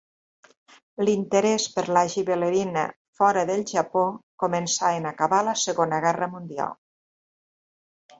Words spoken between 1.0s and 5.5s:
L'interès per la gibberel·lina fora del Japó començà en acabar